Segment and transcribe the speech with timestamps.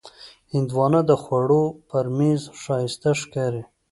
[0.53, 3.63] هندوانه د خوړو پر میز ښایسته ښکاري.